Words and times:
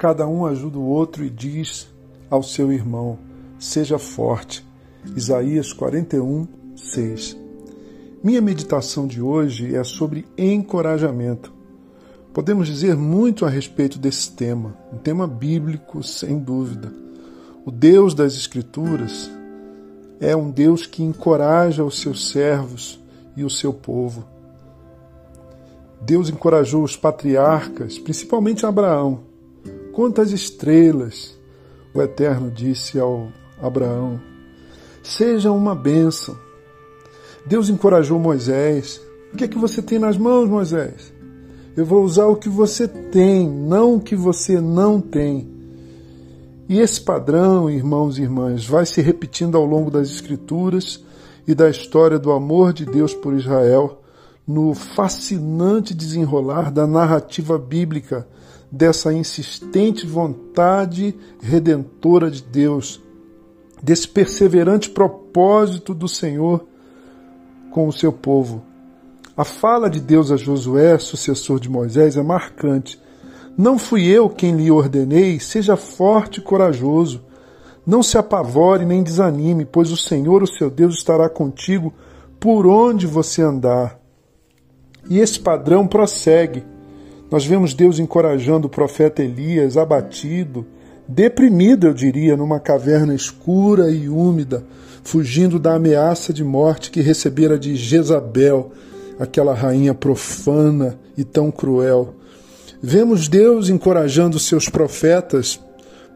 cada 0.00 0.26
um 0.26 0.46
ajuda 0.46 0.78
o 0.78 0.86
outro 0.86 1.22
e 1.22 1.28
diz 1.28 1.86
ao 2.30 2.42
seu 2.42 2.72
irmão: 2.72 3.18
Seja 3.58 3.98
forte. 3.98 4.66
Isaías 5.14 5.74
41, 5.74 6.48
6. 6.74 7.36
Minha 8.24 8.40
meditação 8.40 9.06
de 9.06 9.20
hoje 9.20 9.74
é 9.74 9.84
sobre 9.84 10.26
encorajamento. 10.38 11.52
Podemos 12.32 12.66
dizer 12.66 12.96
muito 12.96 13.44
a 13.44 13.50
respeito 13.50 13.98
desse 13.98 14.32
tema, 14.32 14.74
um 14.90 14.96
tema 14.96 15.26
bíblico, 15.26 16.02
sem 16.02 16.38
dúvida. 16.38 16.90
O 17.66 17.70
Deus 17.70 18.14
das 18.14 18.34
Escrituras 18.34 19.30
é 20.18 20.34
um 20.34 20.50
Deus 20.50 20.86
que 20.86 21.02
encoraja 21.02 21.84
os 21.84 22.00
seus 22.00 22.30
servos 22.30 22.98
e 23.36 23.44
o 23.44 23.50
seu 23.50 23.72
povo. 23.72 24.24
Deus 26.00 26.30
encorajou 26.30 26.82
os 26.82 26.96
patriarcas, 26.96 27.98
principalmente 27.98 28.64
Abraão. 28.64 29.29
Quantas 29.92 30.30
estrelas 30.32 31.38
o 31.92 32.00
Eterno 32.00 32.50
disse 32.50 32.98
ao 32.98 33.28
Abraão: 33.60 34.20
Seja 35.02 35.50
uma 35.50 35.74
bênção. 35.74 36.36
Deus 37.44 37.68
encorajou 37.68 38.18
Moisés. 38.18 39.00
O 39.32 39.36
que 39.36 39.44
é 39.44 39.48
que 39.48 39.58
você 39.58 39.80
tem 39.80 39.98
nas 39.98 40.16
mãos, 40.16 40.48
Moisés? 40.48 41.12
Eu 41.76 41.86
vou 41.86 42.02
usar 42.02 42.26
o 42.26 42.36
que 42.36 42.48
você 42.48 42.86
tem, 42.86 43.48
não 43.48 43.96
o 43.96 44.00
que 44.00 44.16
você 44.16 44.60
não 44.60 45.00
tem. 45.00 45.48
E 46.68 46.78
esse 46.78 47.00
padrão, 47.00 47.70
irmãos 47.70 48.18
e 48.18 48.22
irmãs, 48.22 48.66
vai 48.66 48.86
se 48.86 49.00
repetindo 49.00 49.56
ao 49.56 49.64
longo 49.64 49.90
das 49.90 50.08
Escrituras 50.08 51.02
e 51.46 51.54
da 51.54 51.68
história 51.68 52.18
do 52.18 52.30
amor 52.30 52.72
de 52.72 52.84
Deus 52.84 53.14
por 53.14 53.34
Israel, 53.34 54.02
no 54.46 54.74
fascinante 54.74 55.94
desenrolar 55.94 56.70
da 56.70 56.86
narrativa 56.86 57.58
bíblica 57.58 58.26
dessa 58.70 59.12
insistente 59.12 60.06
vontade 60.06 61.14
redentora 61.40 62.30
de 62.30 62.42
Deus, 62.42 63.02
desse 63.82 64.06
perseverante 64.06 64.90
propósito 64.90 65.92
do 65.92 66.06
Senhor 66.06 66.64
com 67.70 67.88
o 67.88 67.92
seu 67.92 68.12
povo. 68.12 68.62
A 69.36 69.44
fala 69.44 69.88
de 69.88 70.00
Deus 70.00 70.30
a 70.30 70.36
Josué, 70.36 70.98
sucessor 70.98 71.58
de 71.58 71.70
Moisés, 71.70 72.16
é 72.16 72.22
marcante. 72.22 73.00
Não 73.56 73.78
fui 73.78 74.06
eu 74.06 74.28
quem 74.28 74.54
lhe 74.54 74.70
ordenei, 74.70 75.40
seja 75.40 75.76
forte 75.76 76.40
e 76.40 76.42
corajoso. 76.42 77.24
Não 77.86 78.02
se 78.02 78.18
apavore 78.18 78.84
nem 78.84 79.02
desanime, 79.02 79.64
pois 79.64 79.90
o 79.90 79.96
Senhor, 79.96 80.42
o 80.42 80.46
seu 80.46 80.70
Deus, 80.70 80.96
estará 80.96 81.28
contigo 81.28 81.92
por 82.38 82.66
onde 82.66 83.06
você 83.06 83.42
andar. 83.42 83.98
E 85.08 85.18
esse 85.18 85.40
padrão 85.40 85.86
prossegue. 85.86 86.64
Nós 87.30 87.46
vemos 87.46 87.74
Deus 87.74 88.00
encorajando 88.00 88.66
o 88.66 88.70
profeta 88.70 89.22
Elias, 89.22 89.76
abatido, 89.76 90.66
deprimido, 91.06 91.86
eu 91.86 91.94
diria, 91.94 92.36
numa 92.36 92.58
caverna 92.58 93.14
escura 93.14 93.88
e 93.88 94.08
úmida, 94.08 94.64
fugindo 95.04 95.58
da 95.58 95.74
ameaça 95.74 96.32
de 96.32 96.42
morte 96.42 96.90
que 96.90 97.00
recebera 97.00 97.56
de 97.56 97.76
Jezabel, 97.76 98.72
aquela 99.16 99.54
rainha 99.54 99.94
profana 99.94 100.98
e 101.16 101.22
tão 101.22 101.52
cruel. 101.52 102.16
Vemos 102.82 103.28
Deus 103.28 103.68
encorajando 103.68 104.38
seus 104.38 104.68
profetas, 104.68 105.60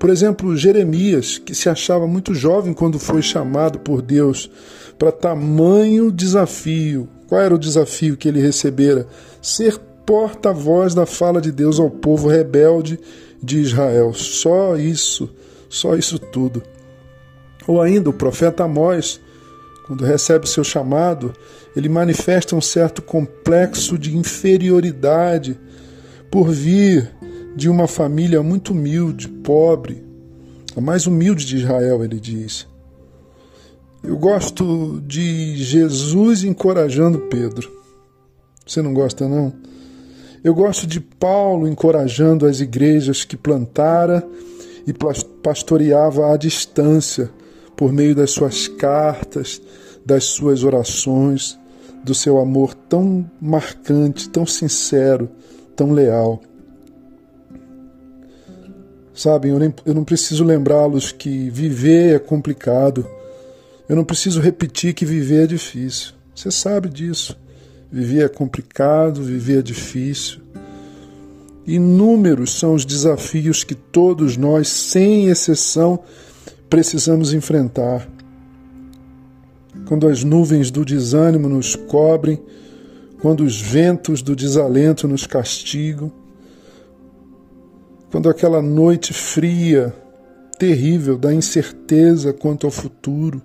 por 0.00 0.10
exemplo, 0.10 0.56
Jeremias, 0.56 1.38
que 1.38 1.54
se 1.54 1.68
achava 1.68 2.08
muito 2.08 2.34
jovem 2.34 2.74
quando 2.74 2.98
foi 2.98 3.22
chamado 3.22 3.78
por 3.78 4.02
Deus 4.02 4.50
para 4.98 5.12
tamanho 5.12 6.10
desafio. 6.10 7.08
Qual 7.28 7.40
era 7.40 7.54
o 7.54 7.58
desafio 7.58 8.16
que 8.16 8.28
ele 8.28 8.40
recebera? 8.40 9.06
Ser 9.40 9.78
porta-voz 10.06 10.94
da 10.94 11.06
fala 11.06 11.40
de 11.40 11.50
Deus 11.50 11.80
ao 11.80 11.90
povo 11.90 12.28
rebelde 12.28 12.98
de 13.42 13.58
Israel. 13.58 14.12
Só 14.14 14.76
isso, 14.76 15.30
só 15.68 15.96
isso 15.96 16.18
tudo. 16.18 16.62
Ou 17.66 17.80
ainda 17.80 18.10
o 18.10 18.12
profeta 18.12 18.64
Amós, 18.64 19.20
quando 19.86 20.04
recebe 20.04 20.48
seu 20.48 20.64
chamado, 20.64 21.34
ele 21.76 21.88
manifesta 21.88 22.54
um 22.54 22.60
certo 22.60 23.02
complexo 23.02 23.98
de 23.98 24.16
inferioridade 24.16 25.58
por 26.30 26.50
vir 26.50 27.10
de 27.56 27.68
uma 27.68 27.86
família 27.86 28.42
muito 28.42 28.72
humilde, 28.72 29.28
pobre, 29.28 30.02
a 30.76 30.80
mais 30.80 31.06
humilde 31.06 31.46
de 31.46 31.56
Israel, 31.56 32.02
ele 32.02 32.18
diz. 32.18 32.66
Eu 34.02 34.16
gosto 34.16 35.00
de 35.06 35.56
Jesus 35.56 36.42
encorajando 36.42 37.20
Pedro. 37.20 37.72
Você 38.66 38.82
não 38.82 38.92
gosta, 38.92 39.28
não? 39.28 39.52
Eu 40.44 40.54
gosto 40.54 40.86
de 40.86 41.00
Paulo 41.00 41.66
encorajando 41.66 42.44
as 42.44 42.60
igrejas 42.60 43.24
que 43.24 43.34
plantara 43.34 44.22
e 44.86 44.92
pastoreava 45.42 46.30
à 46.30 46.36
distância 46.36 47.30
por 47.74 47.90
meio 47.90 48.14
das 48.14 48.32
suas 48.32 48.68
cartas, 48.68 49.58
das 50.04 50.24
suas 50.24 50.62
orações, 50.62 51.58
do 52.04 52.14
seu 52.14 52.38
amor 52.38 52.74
tão 52.74 53.28
marcante, 53.40 54.28
tão 54.28 54.44
sincero, 54.44 55.30
tão 55.74 55.92
leal. 55.92 56.42
Sabem, 59.14 59.52
eu, 59.52 59.74
eu 59.86 59.94
não 59.94 60.04
preciso 60.04 60.44
lembrá-los 60.44 61.10
que 61.10 61.48
viver 61.48 62.16
é 62.16 62.18
complicado. 62.18 63.08
Eu 63.88 63.96
não 63.96 64.04
preciso 64.04 64.42
repetir 64.42 64.92
que 64.92 65.06
viver 65.06 65.44
é 65.44 65.46
difícil. 65.46 66.12
Você 66.34 66.50
sabe 66.50 66.90
disso. 66.90 67.34
Viver 67.94 68.24
é 68.24 68.28
complicado, 68.28 69.22
viver 69.22 69.60
é 69.60 69.62
difícil. 69.62 70.40
Inúmeros 71.64 72.58
são 72.58 72.74
os 72.74 72.84
desafios 72.84 73.62
que 73.62 73.76
todos 73.76 74.36
nós, 74.36 74.66
sem 74.66 75.28
exceção, 75.28 76.00
precisamos 76.68 77.32
enfrentar. 77.32 78.04
Quando 79.86 80.08
as 80.08 80.24
nuvens 80.24 80.72
do 80.72 80.84
desânimo 80.84 81.48
nos 81.48 81.76
cobrem, 81.76 82.42
quando 83.22 83.44
os 83.44 83.60
ventos 83.60 84.22
do 84.22 84.34
desalento 84.34 85.06
nos 85.06 85.24
castigam, 85.24 86.10
quando 88.10 88.28
aquela 88.28 88.60
noite 88.60 89.12
fria, 89.12 89.94
terrível 90.58 91.16
da 91.16 91.32
incerteza 91.32 92.32
quanto 92.32 92.66
ao 92.66 92.72
futuro, 92.72 93.40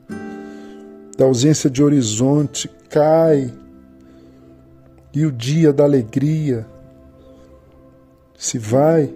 da 1.15 1.25
ausência 1.25 1.69
de 1.69 1.83
horizonte 1.83 2.67
cai 2.89 3.53
e 5.13 5.25
o 5.25 5.31
dia 5.31 5.73
da 5.73 5.83
alegria 5.83 6.65
se 8.37 8.57
vai, 8.57 9.13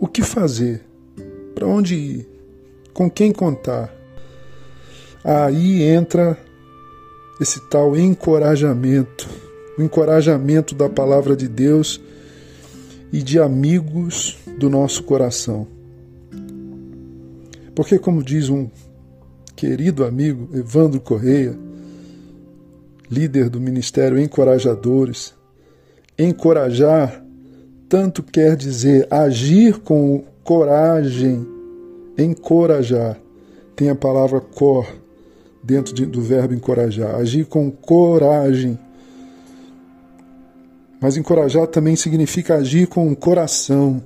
o 0.00 0.08
que 0.08 0.22
fazer? 0.22 0.84
Para 1.54 1.66
onde 1.66 1.94
ir? 1.94 2.28
Com 2.92 3.10
quem 3.10 3.32
contar? 3.32 3.94
Aí 5.22 5.82
entra 5.82 6.38
esse 7.40 7.60
tal 7.68 7.96
encorajamento, 7.96 9.28
o 9.78 9.82
encorajamento 9.82 10.74
da 10.74 10.88
palavra 10.88 11.36
de 11.36 11.46
Deus 11.46 12.00
e 13.12 13.22
de 13.22 13.38
amigos 13.38 14.38
do 14.58 14.68
nosso 14.68 15.02
coração. 15.04 15.66
Porque, 17.74 17.98
como 17.98 18.22
diz 18.22 18.48
um 18.48 18.68
querido 19.54 20.04
amigo, 20.04 20.48
Evandro 20.56 21.00
Correia, 21.00 21.56
líder 23.10 23.48
do 23.48 23.60
Ministério 23.60 24.18
Encorajadores, 24.18 25.34
encorajar 26.18 27.22
tanto 27.88 28.22
quer 28.22 28.56
dizer 28.56 29.06
agir 29.10 29.78
com 29.78 30.24
coragem, 30.42 31.46
encorajar. 32.18 33.18
Tem 33.76 33.90
a 33.90 33.94
palavra 33.94 34.40
cor 34.40 34.86
dentro 35.62 35.94
de, 35.94 36.06
do 36.06 36.20
verbo 36.20 36.54
encorajar. 36.54 37.14
Agir 37.16 37.44
com 37.46 37.70
coragem. 37.70 38.78
Mas 41.00 41.16
encorajar 41.16 41.66
também 41.66 41.94
significa 41.94 42.56
agir 42.56 42.86
com 42.88 43.14
coração. 43.14 44.02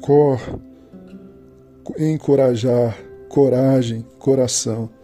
Cor. 0.00 0.40
Encorajar. 1.98 2.96
Coragem. 3.28 4.04
Coração. 4.18 4.95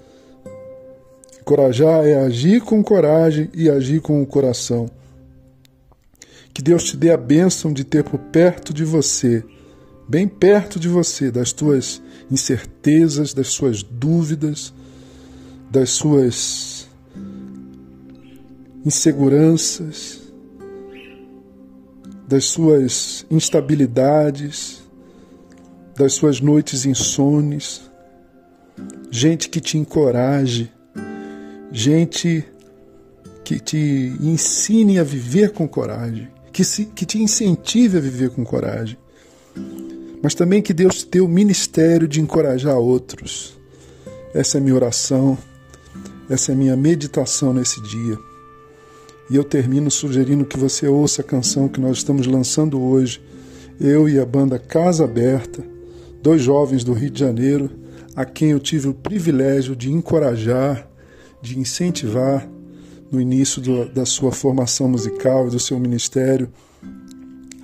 Encorajar 1.43 2.06
é 2.06 2.15
agir 2.15 2.61
com 2.61 2.85
coragem 2.85 3.50
e 3.53 3.69
agir 3.69 4.00
com 4.00 4.23
o 4.23 4.27
coração. 4.27 4.89
Que 6.55 6.62
Deus 6.62 6.85
te 6.85 6.97
dê 6.97 7.11
a 7.11 7.17
bênção 7.17 7.73
de 7.73 7.83
ter 7.83 8.05
por 8.05 8.17
perto 8.17 8.73
de 8.73 8.85
você, 8.85 9.43
bem 10.09 10.29
perto 10.29 10.79
de 10.79 10.87
você, 10.87 11.33
das 11.33 11.53
tuas 11.53 12.00
incertezas, 12.31 13.35
das 13.35 13.49
suas 13.49 13.83
dúvidas, 13.83 14.73
das 15.69 15.91
suas 15.91 16.89
inseguranças, 18.87 20.21
das 22.29 22.44
suas 22.44 23.27
instabilidades, 23.29 24.81
das 25.97 26.12
suas 26.12 26.41
noites 26.41 26.87
insones. 26.87 27.83
Gente 29.11 29.49
que 29.49 29.61
te 29.61 29.77
encoraje, 29.77 30.71
gente 31.72 32.44
que 33.44 33.58
te 33.58 34.16
ensine 34.20 34.98
a 34.98 35.04
viver 35.04 35.50
com 35.52 35.66
coragem 35.66 36.28
que, 36.52 36.64
se, 36.64 36.84
que 36.84 37.06
te 37.06 37.19
incentive 37.19 37.96
a 37.96 38.00
viver 38.00 38.30
com 38.30 38.44
coragem. 38.44 38.98
mas 40.22 40.34
também 40.34 40.62
que 40.62 40.72
Deus 40.72 40.98
te 40.98 41.08
dê 41.08 41.20
o 41.20 41.26
ministério 41.26 42.06
de 42.06 42.20
encorajar 42.20 42.76
outros. 42.76 43.58
Essa 44.34 44.58
é 44.58 44.60
a 44.60 44.62
minha 44.62 44.76
oração, 44.76 45.36
essa 46.28 46.52
é 46.52 46.54
a 46.54 46.58
minha 46.58 46.76
meditação 46.76 47.52
nesse 47.52 47.80
dia. 47.82 48.16
E 49.30 49.36
eu 49.36 49.42
termino 49.42 49.90
sugerindo 49.90 50.44
que 50.44 50.58
você 50.58 50.86
ouça 50.86 51.22
a 51.22 51.24
canção 51.24 51.69
que 51.69 51.80
nós 51.80 51.98
estamos 51.98 52.26
lançando 52.26 52.80
hoje, 52.80 53.20
eu 53.80 54.08
e 54.08 54.20
a 54.20 54.26
banda 54.26 54.58
Casa 54.58 55.04
Aberta, 55.04 55.64
dois 56.22 56.42
jovens 56.42 56.84
do 56.84 56.92
Rio 56.92 57.10
de 57.10 57.19
Janeiro, 57.19 57.70
a 58.14 58.24
quem 58.24 58.50
eu 58.50 58.60
tive 58.60 58.88
o 58.88 58.94
privilégio 58.94 59.74
de 59.74 59.90
encorajar, 59.90 60.86
de 61.43 61.59
incentivar 61.59 62.49
no 63.11 63.21
início 63.21 63.61
do, 63.61 63.89
da 63.89 64.06
sua 64.06 64.33
formação 64.33 64.89
musical 64.89 65.49
e 65.49 65.50
do 65.50 65.59
seu 65.61 65.79
ministério 65.79 66.49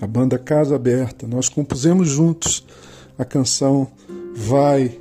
a 0.00 0.06
banda 0.06 0.38
Casa 0.38 0.76
Aberta. 0.76 1.26
Nós 1.26 1.48
compusemos 1.48 2.08
juntos 2.08 2.64
a 3.18 3.24
canção 3.24 3.88
Vai, 4.34 4.96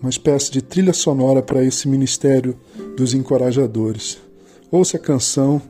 uma 0.00 0.10
espécie 0.10 0.50
de 0.50 0.60
trilha 0.60 0.92
sonora 0.92 1.40
para 1.40 1.64
esse 1.64 1.88
ministério 1.88 2.58
dos 2.94 3.14
encorajadores. 3.14 4.18
Ouça 4.70 4.98
a 4.98 5.00
canção 5.00 5.62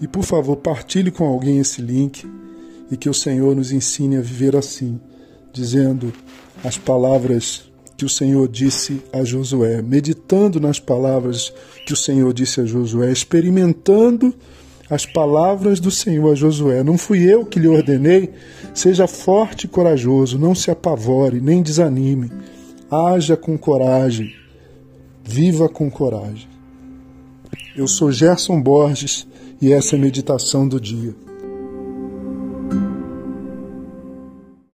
e, 0.00 0.08
por 0.08 0.24
favor, 0.24 0.56
partilhe 0.56 1.12
com 1.12 1.24
alguém 1.24 1.58
esse 1.58 1.80
link 1.80 2.28
e 2.90 2.96
que 2.96 3.08
o 3.08 3.14
Senhor 3.14 3.54
nos 3.54 3.70
ensine 3.70 4.16
a 4.16 4.20
viver 4.20 4.56
assim, 4.56 5.00
dizendo 5.52 6.12
as 6.64 6.76
palavras 6.76 7.70
que 7.96 8.04
o 8.04 8.08
Senhor 8.08 8.46
disse 8.46 9.02
a 9.12 9.24
Josué, 9.24 9.80
meditando 9.80 10.60
nas 10.60 10.78
palavras 10.78 11.52
que 11.86 11.92
o 11.92 11.96
Senhor 11.96 12.32
disse 12.32 12.60
a 12.60 12.66
Josué, 12.66 13.10
experimentando 13.10 14.34
as 14.88 15.06
palavras 15.06 15.80
do 15.80 15.90
Senhor 15.90 16.32
a 16.32 16.34
Josué: 16.34 16.82
Não 16.82 16.98
fui 16.98 17.22
eu 17.22 17.44
que 17.44 17.58
lhe 17.58 17.68
ordenei? 17.68 18.30
Seja 18.74 19.06
forte 19.06 19.64
e 19.64 19.68
corajoso, 19.68 20.38
não 20.38 20.54
se 20.54 20.70
apavore, 20.70 21.40
nem 21.40 21.62
desanime. 21.62 22.30
Haja 22.90 23.36
com 23.36 23.56
coragem, 23.58 24.32
viva 25.24 25.68
com 25.68 25.90
coragem. 25.90 26.48
Eu 27.74 27.88
sou 27.88 28.12
Gerson 28.12 28.60
Borges 28.60 29.26
e 29.60 29.72
essa 29.72 29.96
é 29.96 29.98
a 29.98 30.02
meditação 30.02 30.68
do 30.68 30.80
dia. 30.80 31.25